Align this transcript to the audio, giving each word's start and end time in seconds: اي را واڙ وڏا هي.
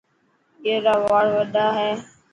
اي 0.65 0.73
را 0.85 0.95
واڙ 1.05 1.25
وڏا 1.37 1.65
هي. 1.77 1.91